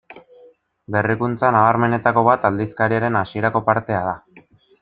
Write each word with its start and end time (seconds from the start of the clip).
Berrikuntza 0.95 1.51
nabarmenenetako 1.57 2.25
bat 2.31 2.49
aldizkariaren 2.51 3.21
hasierako 3.23 3.65
partea 3.69 4.05
da. 4.13 4.19